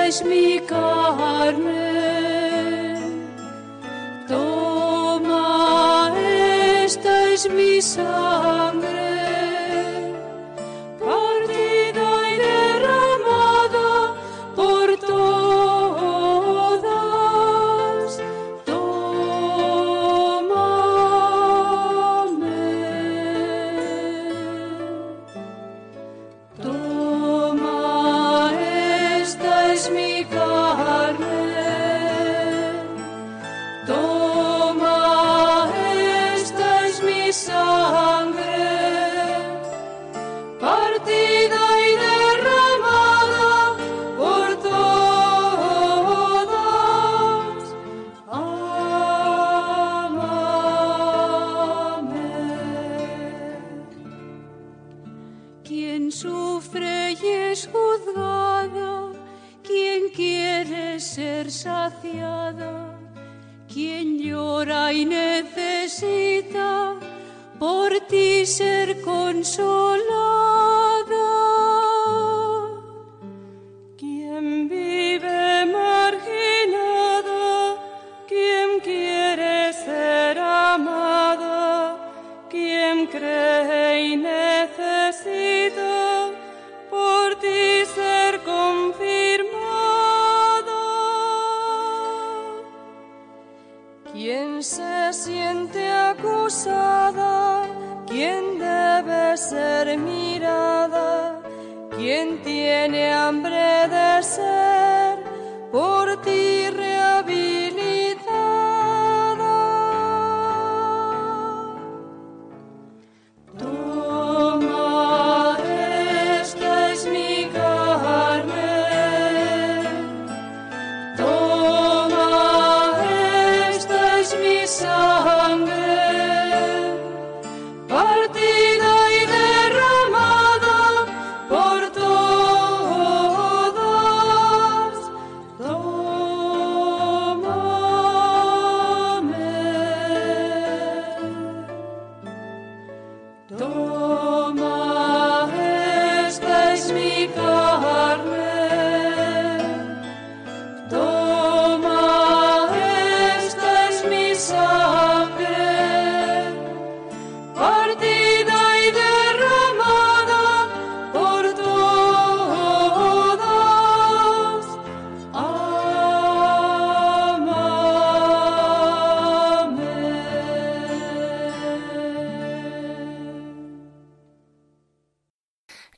[0.02, 1.92] Esta es mi carne.
[4.26, 6.12] Toma,
[6.84, 8.31] esta es mi sangre.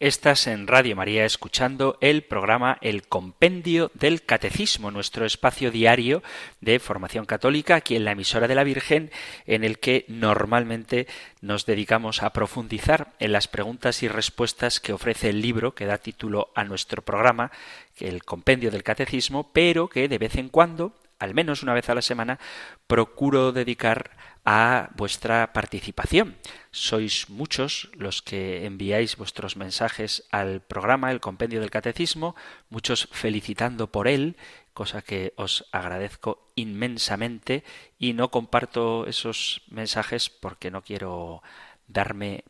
[0.05, 6.23] Estás en Radio María escuchando el programa El Compendio del Catecismo, nuestro espacio diario
[6.61, 9.11] de formación católica aquí en la emisora de la Virgen,
[9.47, 11.07] en el que normalmente
[11.41, 15.97] nos dedicamos a profundizar en las preguntas y respuestas que ofrece el libro que da
[15.97, 17.51] título a nuestro programa,
[17.99, 21.95] el Compendio del Catecismo, pero que de vez en cuando al menos una vez a
[21.95, 22.39] la semana,
[22.87, 24.11] procuro dedicar
[24.45, 26.37] a vuestra participación.
[26.71, 32.37] Sois muchos los que enviáis vuestros mensajes al programa, el compendio del catecismo,
[32.69, 34.37] muchos felicitando por él,
[34.75, 37.65] cosa que os agradezco inmensamente
[37.99, 41.43] y no comparto esos mensajes porque no quiero
[41.87, 42.45] darme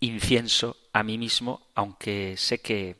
[0.00, 2.96] incienso a mí mismo, aunque sé que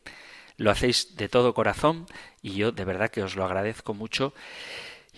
[0.56, 2.06] lo hacéis de todo corazón
[2.42, 4.32] y yo de verdad que os lo agradezco mucho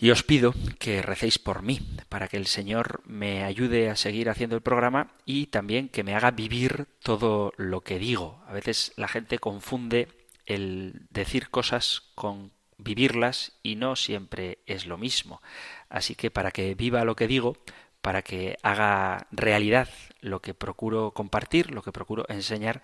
[0.01, 4.30] y os pido que recéis por mí, para que el Señor me ayude a seguir
[4.30, 8.42] haciendo el programa y también que me haga vivir todo lo que digo.
[8.46, 10.09] A veces la gente confunde
[10.46, 15.42] el decir cosas con vivirlas y no siempre es lo mismo.
[15.90, 17.59] Así que para que viva lo que digo,
[18.01, 19.90] para que haga realidad
[20.22, 22.82] lo que procuro compartir, lo que procuro enseñar,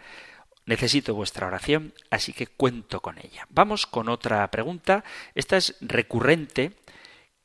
[0.66, 3.46] necesito vuestra oración, así que cuento con ella.
[3.48, 5.04] Vamos con otra pregunta.
[5.34, 6.72] Esta es recurrente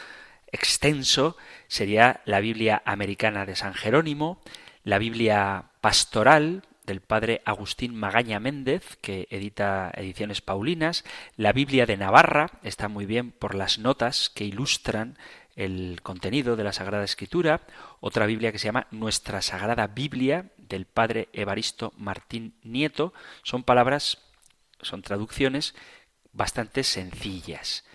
[0.51, 1.35] extenso
[1.67, 4.41] sería la Biblia americana de San Jerónimo,
[4.83, 11.03] la Biblia pastoral del padre Agustín Magaña Méndez, que edita ediciones Paulinas,
[11.37, 15.17] la Biblia de Navarra, está muy bien por las notas que ilustran
[15.55, 17.61] el contenido de la Sagrada Escritura,
[17.99, 23.13] otra Biblia que se llama Nuestra Sagrada Biblia del padre Evaristo Martín Nieto,
[23.43, 24.17] son palabras,
[24.81, 25.75] son traducciones
[26.31, 27.85] bastante sencillas.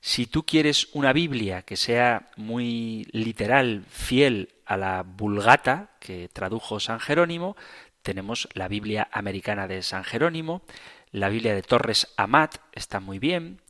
[0.00, 6.78] Si tú quieres una Biblia que sea muy literal, fiel a la Vulgata que tradujo
[6.80, 7.56] San Jerónimo,
[8.04, 10.62] tenemos la Biblia americana de San Jerónimo,
[11.10, 13.60] la Biblia de Torres Amat está muy bien,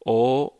[0.00, 0.58] o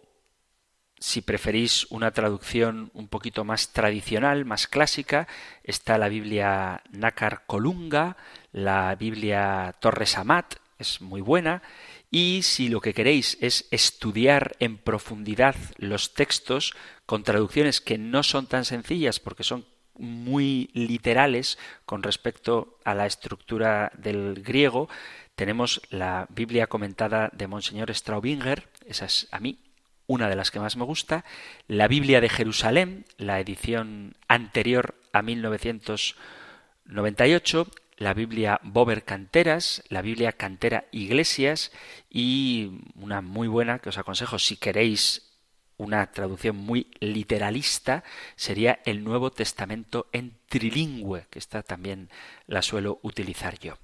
[1.00, 5.26] si preferís una traducción un poquito más tradicional, más clásica,
[5.64, 8.16] está la Biblia Nácar Colunga,
[8.52, 11.62] la Biblia Torres Amat, es muy buena,
[12.10, 16.74] y si lo que queréis es estudiar en profundidad los textos
[17.06, 19.64] con traducciones que no son tan sencillas porque son
[20.02, 24.90] muy literales con respecto a la estructura del griego,
[25.34, 29.58] tenemos la Biblia comentada de Monseñor Straubinger, esa es a mí
[30.06, 31.24] una de las que más me gusta,
[31.68, 40.32] la Biblia de Jerusalén, la edición anterior a 1998, la Biblia Bober Canteras, la Biblia
[40.32, 41.72] Cantera Iglesias
[42.10, 45.31] y una muy buena que os aconsejo si queréis
[45.76, 48.04] una traducción muy literalista
[48.36, 52.10] sería el Nuevo Testamento en trilingüe, que esta también
[52.46, 53.78] la suelo utilizar yo.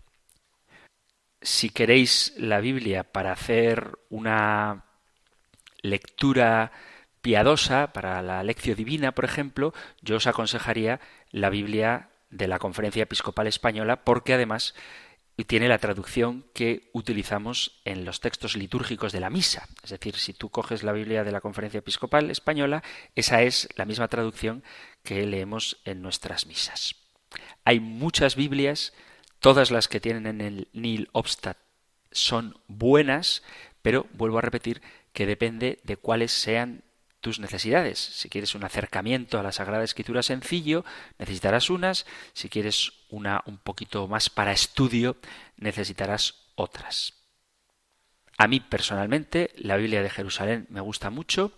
[1.41, 4.85] Si queréis la Biblia para hacer una
[5.83, 6.73] lectura
[7.21, 9.73] piadosa, para la lección divina, por ejemplo,
[10.03, 14.75] yo os aconsejaría la Biblia de la Conferencia Episcopal Española, porque además
[15.45, 19.69] tiene la traducción que utilizamos en los textos litúrgicos de la misa.
[19.85, 22.83] Es decir, si tú coges la Biblia de la Conferencia Episcopal Española,
[23.15, 24.65] esa es la misma traducción
[25.05, 26.97] que leemos en nuestras misas.
[27.65, 28.93] Hay muchas Biblias,
[29.39, 31.57] todas las que tienen en el Nil Obstat
[32.11, 33.43] son buenas,
[33.83, 34.83] pero vuelvo a repetir
[35.13, 36.83] que depende de cuáles sean
[37.39, 37.99] necesidades.
[37.99, 40.85] Si quieres un acercamiento a la Sagrada Escritura sencillo,
[41.19, 42.07] necesitarás unas.
[42.33, 45.17] Si quieres una un poquito más para estudio,
[45.57, 47.15] necesitarás otras.
[48.39, 51.53] A mí personalmente la Biblia de Jerusalén me gusta mucho.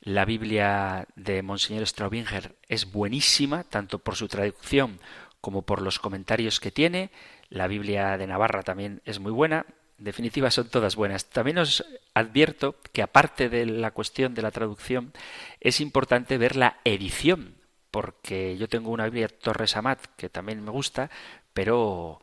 [0.00, 5.00] La Biblia de Monseñor Straubinger es buenísima, tanto por su traducción
[5.40, 7.10] como por los comentarios que tiene.
[7.48, 9.66] La Biblia de Navarra también es muy buena
[9.98, 11.26] definitiva son todas buenas.
[11.26, 11.84] También os
[12.14, 15.12] advierto que aparte de la cuestión de la traducción,
[15.60, 17.56] es importante ver la edición,
[17.90, 21.10] porque yo tengo una Biblia Torres Amat que también me gusta,
[21.52, 22.20] pero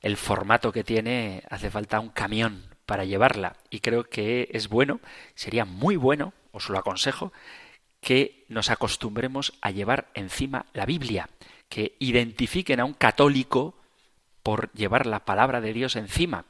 [0.00, 5.00] el formato que tiene hace falta un camión para llevarla y creo que es bueno,
[5.34, 7.32] sería muy bueno, os lo aconsejo,
[8.00, 11.30] que nos acostumbremos a llevar encima la Biblia,
[11.70, 13.74] que identifiquen a un católico
[14.42, 16.44] por llevar la palabra de Dios encima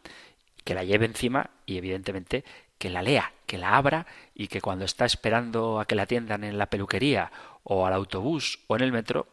[0.64, 2.44] que la lleve encima y evidentemente
[2.78, 6.44] que la lea, que la abra y que cuando está esperando a que la atiendan
[6.44, 7.30] en la peluquería
[7.62, 9.28] o al autobús o en el metro,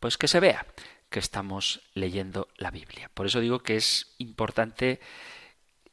[0.00, 0.66] pues que se vea
[1.08, 3.10] que estamos leyendo la Biblia.
[3.14, 5.00] Por eso digo que es importante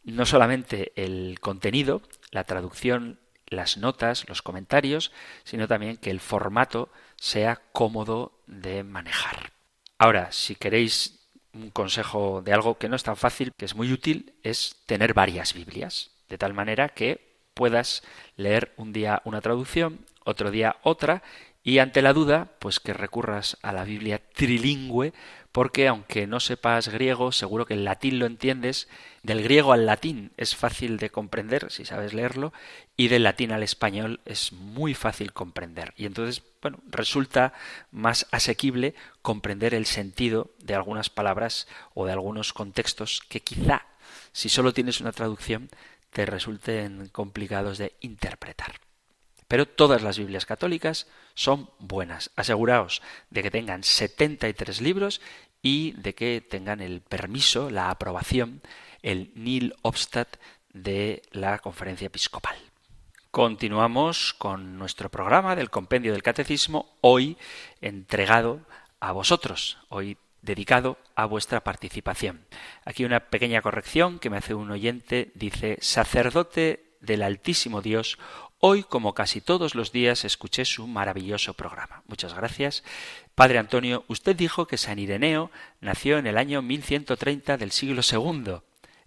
[0.04, 2.02] no solamente el contenido,
[2.32, 5.12] la traducción, las notas, los comentarios,
[5.44, 9.52] sino también que el formato sea cómodo de manejar.
[9.98, 11.21] Ahora, si queréis
[11.54, 15.14] un consejo de algo que no es tan fácil, que es muy útil, es tener
[15.14, 17.20] varias Biblias, de tal manera que
[17.54, 18.04] puedas
[18.38, 21.24] leer un día una traducción, otro día otra,
[21.64, 25.14] y ante la duda, pues que recurras a la Biblia trilingüe,
[25.52, 28.88] porque aunque no sepas griego, seguro que el latín lo entiendes,
[29.24, 32.54] del griego al latín es fácil de comprender si sabes leerlo,
[32.96, 35.94] y del latín al español es muy fácil comprender.
[35.98, 37.54] Y entonces, bueno, resulta
[37.92, 43.86] más asequible comprender el sentido de algunas palabras o de algunos contextos que quizá,
[44.32, 45.70] si solo tienes una traducción,
[46.12, 48.80] te resulten complicados de interpretar.
[49.52, 52.32] Pero todas las Biblias católicas son buenas.
[52.38, 55.20] Aseguraos de que tengan 73 libros
[55.62, 58.62] y de que tengan el permiso, la aprobación,
[59.02, 60.38] el nil obstat
[60.72, 62.56] de la conferencia episcopal.
[63.30, 67.36] Continuamos con nuestro programa del compendio del catecismo, hoy
[67.82, 68.62] entregado
[69.02, 72.46] a vosotros, hoy dedicado a vuestra participación.
[72.86, 78.18] Aquí una pequeña corrección que me hace un oyente, dice sacerdote del Altísimo Dios
[78.64, 82.04] Hoy, como casi todos los días, escuché su maravilloso programa.
[82.08, 82.84] Muchas gracias.
[83.34, 85.50] Padre Antonio, usted dijo que San Ireneo
[85.80, 88.58] nació en el año 1130 del siglo II.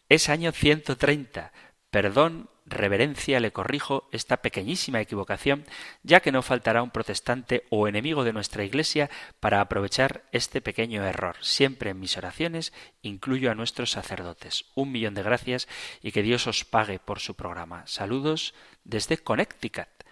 [0.08, 1.52] Es año 130.
[1.90, 5.64] Perdón reverencia le corrijo esta pequeñísima equivocación,
[6.02, 9.10] ya que no faltará un protestante o enemigo de nuestra Iglesia
[9.40, 11.36] para aprovechar este pequeño error.
[11.40, 14.66] Siempre en mis oraciones incluyo a nuestros sacerdotes.
[14.74, 15.68] Un millón de gracias
[16.02, 17.86] y que Dios os pague por su programa.
[17.86, 18.54] Saludos
[18.84, 20.03] desde Connecticut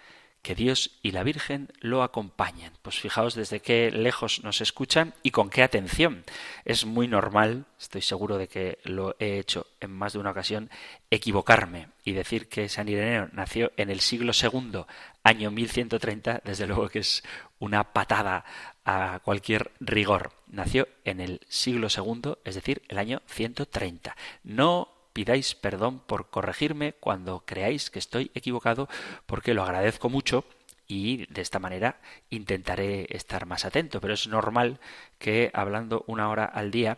[0.43, 2.73] que Dios y la Virgen lo acompañen.
[2.81, 6.25] Pues fijaos desde qué lejos nos escuchan y con qué atención.
[6.65, 10.69] Es muy normal, estoy seguro de que lo he hecho en más de una ocasión,
[11.09, 14.85] equivocarme y decir que San Ireneo nació en el siglo segundo,
[15.23, 17.23] año 1130, desde luego que es
[17.59, 18.43] una patada
[18.83, 20.33] a cualquier rigor.
[20.47, 24.15] Nació en el siglo segundo, es decir, el año 130.
[24.43, 28.89] No pidáis perdón por corregirme cuando creáis que estoy equivocado,
[29.25, 30.45] porque lo agradezco mucho
[30.87, 31.99] y de esta manera
[32.29, 34.01] intentaré estar más atento.
[34.01, 34.79] Pero es normal
[35.19, 36.97] que hablando una hora al día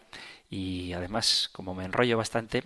[0.49, 2.63] y además como me enrollo bastante,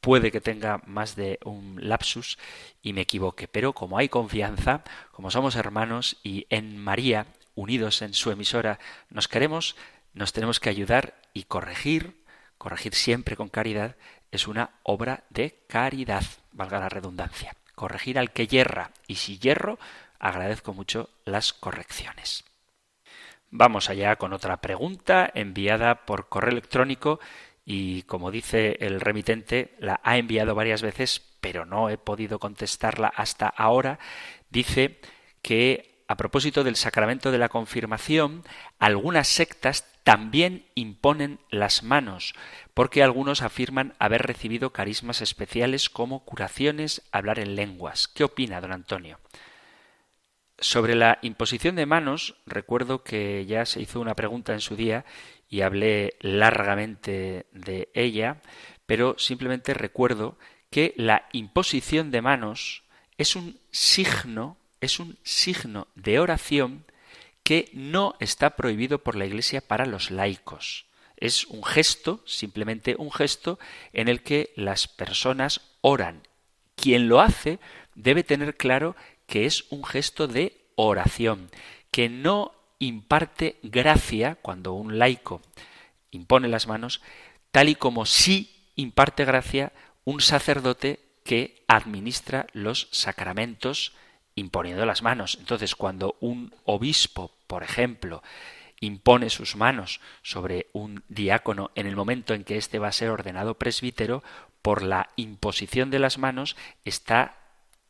[0.00, 2.38] puede que tenga más de un lapsus
[2.82, 3.48] y me equivoque.
[3.48, 8.78] Pero como hay confianza, como somos hermanos y en María, unidos en su emisora,
[9.10, 9.76] nos queremos,
[10.14, 12.19] nos tenemos que ayudar y corregir,
[12.60, 13.96] corregir siempre con caridad
[14.30, 17.56] es una obra de caridad, valga la redundancia.
[17.74, 19.78] Corregir al que yerra, y si hierro,
[20.18, 22.44] agradezco mucho las correcciones.
[23.50, 27.18] Vamos allá con otra pregunta enviada por correo electrónico
[27.64, 33.08] y como dice el remitente, la ha enviado varias veces, pero no he podido contestarla
[33.08, 33.98] hasta ahora.
[34.50, 35.00] Dice
[35.40, 38.44] que a propósito del sacramento de la confirmación,
[38.78, 42.34] algunas sectas también imponen las manos,
[42.74, 48.08] porque algunos afirman haber recibido carismas especiales como curaciones, hablar en lenguas.
[48.08, 49.18] ¿Qué opina don Antonio?
[50.58, 55.04] Sobre la imposición de manos, recuerdo que ya se hizo una pregunta en su día
[55.48, 58.40] y hablé largamente de ella,
[58.86, 60.38] pero simplemente recuerdo
[60.70, 62.84] que la imposición de manos
[63.18, 66.84] es un signo, es un signo de oración
[67.50, 70.86] que no está prohibido por la Iglesia para los laicos.
[71.16, 73.58] Es un gesto, simplemente un gesto,
[73.92, 76.22] en el que las personas oran.
[76.76, 77.58] Quien lo hace
[77.96, 78.94] debe tener claro
[79.26, 81.50] que es un gesto de oración,
[81.90, 85.42] que no imparte gracia cuando un laico
[86.12, 87.02] impone las manos,
[87.50, 89.72] tal y como sí imparte gracia
[90.04, 93.92] un sacerdote que administra los sacramentos
[94.34, 95.36] imponiendo las manos.
[95.38, 98.22] Entonces, cuando un obispo, por ejemplo,
[98.80, 103.10] impone sus manos sobre un diácono en el momento en que éste va a ser
[103.10, 104.22] ordenado presbítero,
[104.62, 107.36] por la imposición de las manos está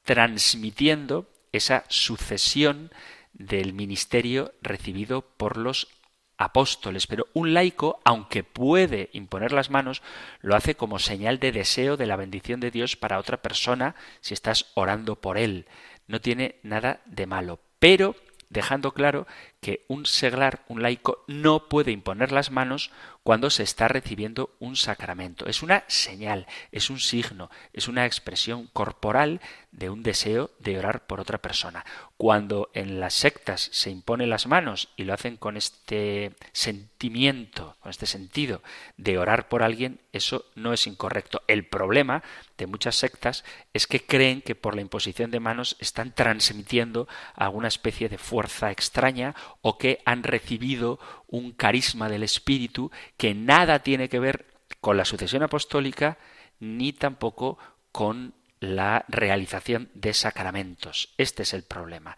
[0.04, 2.90] transmitiendo esa sucesión
[3.32, 5.88] del ministerio recibido por los
[6.36, 7.06] apóstoles.
[7.06, 10.02] Pero un laico, aunque puede imponer las manos,
[10.40, 14.34] lo hace como señal de deseo de la bendición de Dios para otra persona si
[14.34, 15.66] estás orando por él.
[16.10, 17.60] No tiene nada de malo.
[17.78, 18.16] Pero
[18.48, 19.28] dejando claro
[19.60, 22.90] que un seglar, un laico, no puede imponer las manos
[23.22, 25.46] cuando se está recibiendo un sacramento.
[25.46, 29.40] Es una señal, es un signo, es una expresión corporal
[29.72, 31.84] de un deseo de orar por otra persona.
[32.16, 37.90] Cuando en las sectas se imponen las manos y lo hacen con este sentimiento, con
[37.90, 38.62] este sentido
[38.96, 41.42] de orar por alguien, eso no es incorrecto.
[41.46, 42.22] El problema
[42.56, 47.68] de muchas sectas es que creen que por la imposición de manos están transmitiendo alguna
[47.68, 54.08] especie de fuerza extraña o que han recibido un carisma del Espíritu que nada tiene
[54.08, 54.46] que ver
[54.80, 56.18] con la sucesión apostólica
[56.58, 57.58] ni tampoco
[57.92, 61.14] con la realización de sacramentos.
[61.16, 62.16] Este es el problema.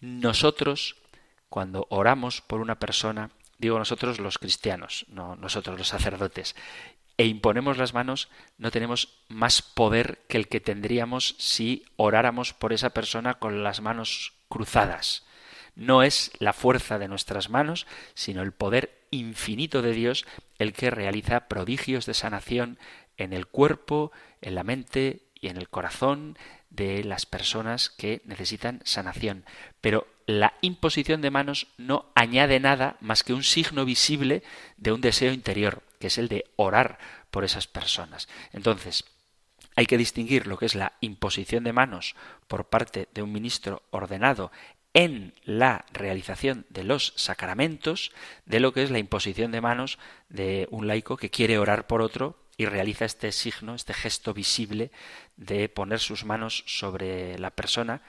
[0.00, 0.96] nosotros,
[1.48, 6.54] cuando oramos por una persona, digo nosotros los cristianos, no nosotros los sacerdotes,
[7.16, 8.28] e imponemos las manos,
[8.58, 13.80] no tenemos más poder que el que tendríamos si oráramos por esa persona con las
[13.80, 15.25] manos cruzadas.
[15.76, 20.26] No es la fuerza de nuestras manos, sino el poder infinito de Dios
[20.58, 22.78] el que realiza prodigios de sanación
[23.16, 24.10] en el cuerpo,
[24.40, 26.36] en la mente y en el corazón
[26.70, 29.44] de las personas que necesitan sanación.
[29.80, 34.42] Pero la imposición de manos no añade nada más que un signo visible
[34.76, 36.98] de un deseo interior, que es el de orar
[37.30, 38.28] por esas personas.
[38.52, 39.04] Entonces,
[39.76, 42.16] hay que distinguir lo que es la imposición de manos
[42.48, 44.50] por parte de un ministro ordenado
[44.96, 48.12] en la realización de los sacramentos
[48.46, 49.98] de lo que es la imposición de manos
[50.30, 54.90] de un laico que quiere orar por otro y realiza este signo, este gesto visible
[55.36, 58.00] de poner sus manos sobre la persona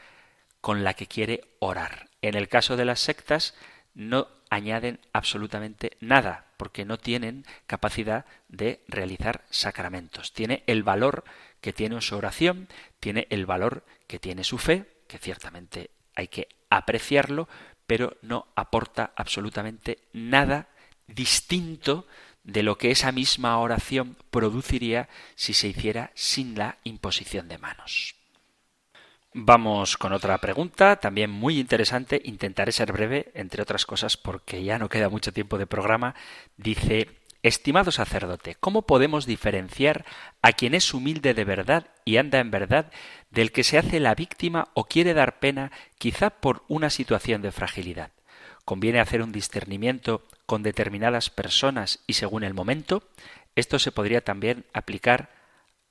[0.62, 2.08] con la que quiere orar.
[2.22, 3.54] En el caso de las sectas
[3.94, 10.32] no añaden absolutamente nada, porque no tienen capacidad de realizar sacramentos.
[10.32, 11.26] Tiene el valor
[11.60, 12.70] que tiene su oración,
[13.02, 17.48] tiene el valor que tiene su fe, que ciertamente hay que apreciarlo,
[17.86, 20.68] pero no aporta absolutamente nada
[21.08, 22.08] distinto
[22.44, 28.16] de lo que esa misma oración produciría si se hiciera sin la imposición de manos.
[29.34, 32.20] Vamos con otra pregunta, también muy interesante.
[32.26, 36.16] Intentaré ser breve, entre otras cosas, porque ya no queda mucho tiempo de programa.
[36.56, 40.04] Dice, Estimado sacerdote, ¿cómo podemos diferenciar
[40.42, 42.92] a quien es humilde de verdad y anda en verdad
[43.32, 47.54] del que se hace la víctima o quiere dar pena quizá por una situación de
[47.54, 48.12] fragilidad?
[48.66, 53.08] ¿Conviene hacer un discernimiento con determinadas personas y según el momento?
[53.56, 55.30] Esto se podría también aplicar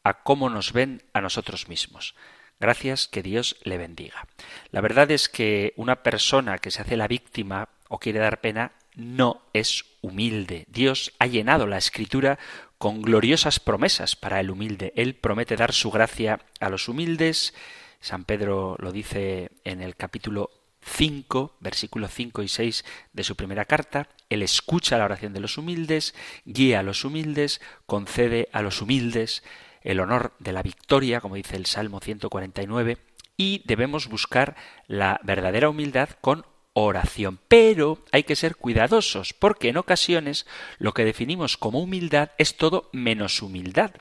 [0.05, 2.17] a cómo nos ven a nosotros mismos.
[2.61, 4.29] Gracias, que Dios le bendiga.
[4.73, 8.73] La verdad es que una persona que se hace la víctima o quiere dar pena
[8.97, 10.65] no es humilde.
[10.69, 12.39] Dios ha llenado la escritura
[12.79, 14.93] con gloriosas promesas para el humilde.
[14.97, 17.55] Él promete dar su gracia a los humildes.
[18.01, 20.51] San Pedro lo dice en el capítulo
[20.83, 24.09] 5, versículos 5 y 6 de su primera carta.
[24.31, 29.43] Él escucha la oración de los humildes, guía a los humildes, concede a los humildes
[29.83, 32.99] el honor de la victoria, como dice el Salmo 149,
[33.37, 36.45] y debemos buscar la verdadera humildad con
[36.79, 37.39] oración.
[37.49, 40.47] Pero hay que ser cuidadosos, porque en ocasiones
[40.79, 43.93] lo que definimos como humildad es todo menos humildad.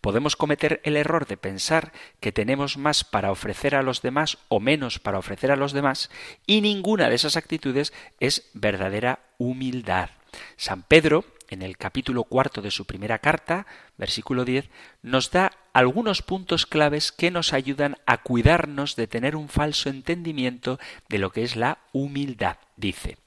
[0.00, 4.60] Podemos cometer el error de pensar que tenemos más para ofrecer a los demás o
[4.60, 6.08] menos para ofrecer a los demás,
[6.46, 10.10] y ninguna de esas actitudes es verdadera humildad.
[10.56, 13.66] San Pedro en el capítulo cuarto de su primera carta,
[13.98, 14.70] versículo 10,
[15.02, 20.78] nos da algunos puntos claves que nos ayudan a cuidarnos de tener un falso entendimiento
[21.08, 22.56] de lo que es la humildad.
[22.76, 23.18] Dice,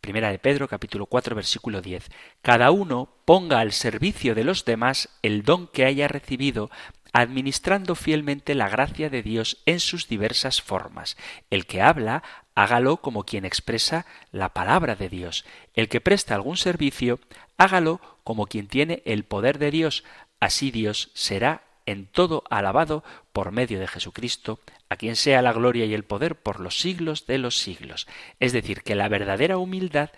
[0.00, 2.08] Primera de Pedro, capítulo 4, versículo 10.
[2.40, 6.70] Cada uno ponga al servicio de los demás el don que haya recibido,
[7.12, 11.18] administrando fielmente la gracia de Dios en sus diversas formas.
[11.50, 12.22] El que habla,
[12.54, 15.44] hágalo como quien expresa la palabra de Dios.
[15.74, 17.20] El que presta algún servicio,
[17.58, 20.04] hágalo como quien tiene el poder de Dios.
[20.40, 25.84] Así Dios será en todo alabado por medio de Jesucristo, a quien sea la gloria
[25.84, 28.06] y el poder por los siglos de los siglos.
[28.38, 30.10] Es decir, que la verdadera humildad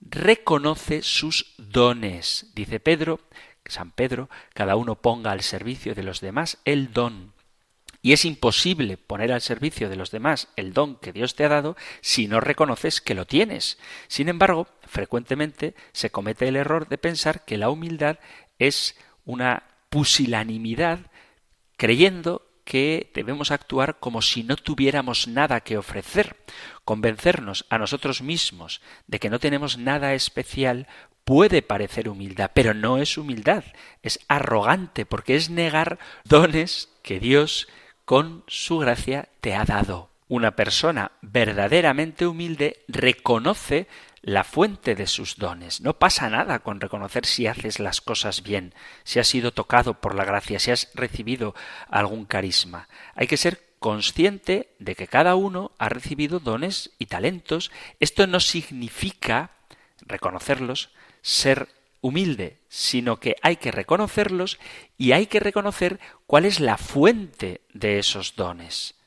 [0.00, 2.50] reconoce sus dones.
[2.54, 3.20] Dice Pedro,
[3.64, 7.32] San Pedro, cada uno ponga al servicio de los demás el don.
[8.00, 11.48] Y es imposible poner al servicio de los demás el don que Dios te ha
[11.48, 13.78] dado si no reconoces que lo tienes.
[14.06, 18.18] Sin embargo, frecuentemente se comete el error de pensar que la humildad
[18.58, 21.07] es una pusilanimidad
[21.78, 26.36] creyendo que debemos actuar como si no tuviéramos nada que ofrecer.
[26.84, 30.86] Convencernos a nosotros mismos de que no tenemos nada especial
[31.24, 33.64] puede parecer humildad, pero no es humildad,
[34.02, 37.68] es arrogante, porque es negar dones que Dios
[38.04, 40.10] con su gracia te ha dado.
[40.28, 43.88] Una persona verdaderamente humilde reconoce
[44.28, 45.80] la fuente de sus dones.
[45.80, 50.14] No pasa nada con reconocer si haces las cosas bien, si has sido tocado por
[50.14, 51.54] la gracia, si has recibido
[51.88, 52.88] algún carisma.
[53.14, 57.70] Hay que ser consciente de que cada uno ha recibido dones y talentos.
[58.00, 59.52] Esto no significa
[60.02, 60.90] reconocerlos,
[61.22, 61.68] ser
[62.02, 64.58] humilde, sino que hay que reconocerlos
[64.98, 68.97] y hay que reconocer cuál es la fuente de esos dones.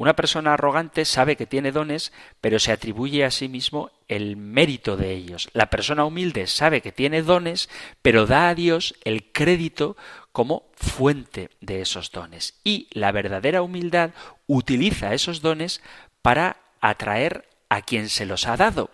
[0.00, 4.96] Una persona arrogante sabe que tiene dones, pero se atribuye a sí mismo el mérito
[4.96, 5.50] de ellos.
[5.52, 7.68] La persona humilde sabe que tiene dones,
[8.00, 9.98] pero da a Dios el crédito
[10.32, 12.58] como fuente de esos dones.
[12.64, 14.12] Y la verdadera humildad
[14.46, 15.82] utiliza esos dones
[16.22, 18.90] para atraer a quien se los ha dado.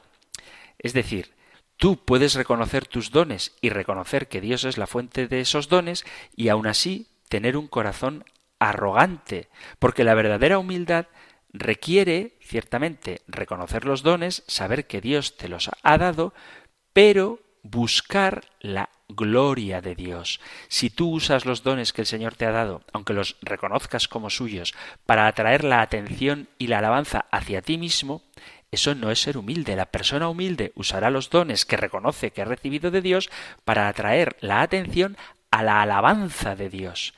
[0.77, 1.35] Es decir,
[1.77, 6.05] tú puedes reconocer tus dones y reconocer que Dios es la fuente de esos dones
[6.35, 8.25] y aún así tener un corazón
[8.59, 9.49] arrogante,
[9.79, 11.07] porque la verdadera humildad
[11.53, 16.35] requiere, ciertamente, reconocer los dones, saber que Dios te los ha dado,
[16.93, 20.41] pero buscar la gloria de Dios.
[20.69, 24.31] Si tú usas los dones que el Señor te ha dado, aunque los reconozcas como
[24.31, 28.23] suyos, para atraer la atención y la alabanza hacia ti mismo,
[28.71, 29.77] eso no es ser humilde.
[29.77, 33.31] La persona humilde usará los dones que reconoce que ha recibido de Dios
[33.65, 35.17] para atraer la atención
[35.51, 37.15] a la alabanza de Dios.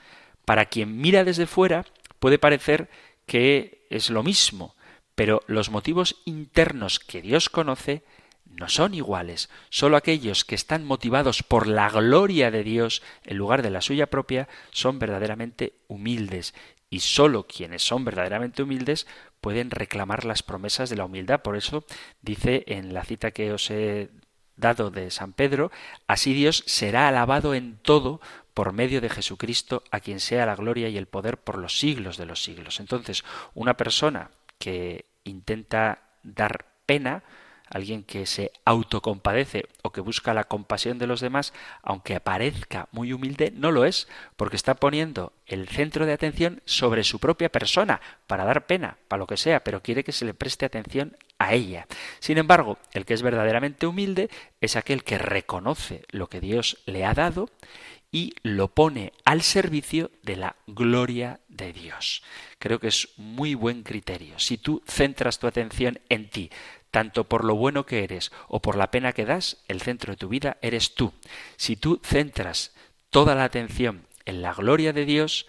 [0.48, 1.84] Para quien mira desde fuera
[2.20, 2.88] puede parecer
[3.26, 4.76] que es lo mismo,
[5.14, 8.02] pero los motivos internos que Dios conoce
[8.46, 9.50] no son iguales.
[9.68, 14.06] Solo aquellos que están motivados por la gloria de Dios en lugar de la suya
[14.06, 16.54] propia son verdaderamente humildes.
[16.88, 19.06] Y solo quienes son verdaderamente humildes
[19.42, 21.42] pueden reclamar las promesas de la humildad.
[21.42, 21.84] Por eso
[22.22, 24.08] dice en la cita que os he
[24.56, 25.70] dado de San Pedro,
[26.06, 28.22] así Dios será alabado en todo
[28.58, 32.16] por medio de Jesucristo, a quien sea la gloria y el poder por los siglos
[32.16, 32.80] de los siglos.
[32.80, 33.22] Entonces,
[33.54, 37.22] una persona que intenta dar pena,
[37.70, 41.52] alguien que se autocompadece o que busca la compasión de los demás,
[41.84, 47.04] aunque aparezca muy humilde, no lo es, porque está poniendo el centro de atención sobre
[47.04, 50.34] su propia persona, para dar pena, para lo que sea, pero quiere que se le
[50.34, 51.86] preste atención a ella.
[52.18, 54.30] Sin embargo, el que es verdaderamente humilde
[54.60, 57.48] es aquel que reconoce lo que Dios le ha dado
[58.10, 62.22] y lo pone al servicio de la gloria de Dios.
[62.58, 64.38] Creo que es muy buen criterio.
[64.38, 66.50] Si tú centras tu atención en ti,
[66.90, 70.16] tanto por lo bueno que eres o por la pena que das, el centro de
[70.16, 71.12] tu vida eres tú.
[71.56, 72.74] Si tú centras
[73.10, 75.46] toda la atención en la gloria de Dios,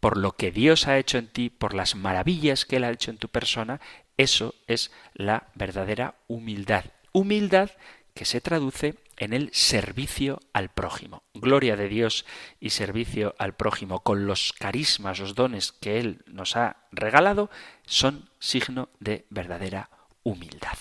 [0.00, 3.10] por lo que Dios ha hecho en ti, por las maravillas que Él ha hecho
[3.10, 3.80] en tu persona,
[4.16, 6.84] eso es la verdadera humildad.
[7.12, 7.70] Humildad
[8.14, 11.22] que se traduce en el servicio al prójimo.
[11.34, 12.24] Gloria de Dios
[12.60, 17.50] y servicio al prójimo con los carismas, los dones que Él nos ha regalado,
[17.86, 19.90] son signo de verdadera
[20.22, 20.78] humildad.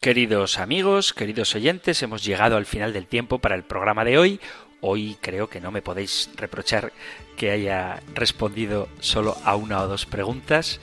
[0.00, 4.40] Queridos amigos, queridos oyentes, hemos llegado al final del tiempo para el programa de hoy.
[4.80, 6.92] Hoy creo que no me podéis reprochar
[7.36, 10.80] que haya respondido solo a una o dos preguntas.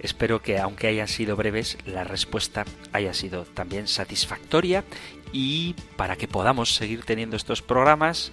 [0.00, 4.84] Espero que, aunque hayan sido breves, la respuesta haya sido también satisfactoria
[5.32, 8.32] y para que podamos seguir teniendo estos programas